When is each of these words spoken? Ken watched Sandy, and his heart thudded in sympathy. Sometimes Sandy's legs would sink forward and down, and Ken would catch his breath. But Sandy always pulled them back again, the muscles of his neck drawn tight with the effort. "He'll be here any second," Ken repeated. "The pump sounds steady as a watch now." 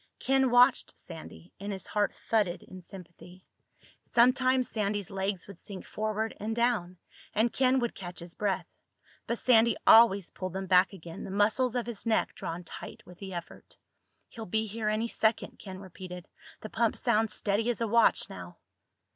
Ken 0.17 0.49
watched 0.49 0.97
Sandy, 0.97 1.53
and 1.59 1.71
his 1.71 1.85
heart 1.85 2.15
thudded 2.15 2.63
in 2.63 2.81
sympathy. 2.81 3.45
Sometimes 4.01 4.67
Sandy's 4.67 5.11
legs 5.11 5.45
would 5.45 5.59
sink 5.59 5.85
forward 5.85 6.35
and 6.39 6.55
down, 6.55 6.97
and 7.35 7.53
Ken 7.53 7.77
would 7.77 7.93
catch 7.93 8.17
his 8.19 8.33
breath. 8.33 8.65
But 9.27 9.37
Sandy 9.37 9.75
always 9.85 10.31
pulled 10.31 10.53
them 10.53 10.65
back 10.65 10.91
again, 10.93 11.23
the 11.23 11.29
muscles 11.29 11.75
of 11.75 11.85
his 11.85 12.03
neck 12.07 12.33
drawn 12.33 12.63
tight 12.63 13.05
with 13.05 13.19
the 13.19 13.35
effort. 13.35 13.77
"He'll 14.29 14.47
be 14.47 14.65
here 14.65 14.89
any 14.89 15.07
second," 15.07 15.59
Ken 15.59 15.77
repeated. 15.77 16.27
"The 16.61 16.69
pump 16.71 16.97
sounds 16.97 17.31
steady 17.35 17.69
as 17.69 17.79
a 17.81 17.87
watch 17.87 18.27
now." 18.27 18.57